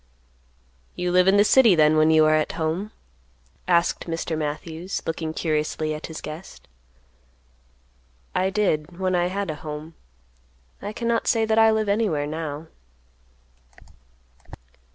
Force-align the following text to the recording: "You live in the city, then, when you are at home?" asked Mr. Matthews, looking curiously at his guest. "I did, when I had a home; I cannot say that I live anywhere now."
"You 0.95 1.11
live 1.11 1.27
in 1.27 1.37
the 1.37 1.43
city, 1.43 1.75
then, 1.75 1.95
when 1.95 2.09
you 2.09 2.25
are 2.25 2.33
at 2.33 2.53
home?" 2.53 2.89
asked 3.67 4.07
Mr. 4.07 4.35
Matthews, 4.35 5.03
looking 5.05 5.31
curiously 5.31 5.93
at 5.93 6.07
his 6.07 6.21
guest. 6.21 6.67
"I 8.33 8.49
did, 8.49 8.97
when 8.97 9.13
I 9.13 9.27
had 9.27 9.51
a 9.51 9.55
home; 9.61 9.93
I 10.81 10.91
cannot 10.91 11.27
say 11.27 11.45
that 11.45 11.59
I 11.59 11.69
live 11.69 11.87
anywhere 11.87 12.25
now." 12.25 12.65